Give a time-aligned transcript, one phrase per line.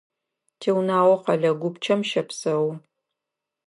[0.59, 2.67] Тиунагъо къэлэ гупчэм щэпсэу.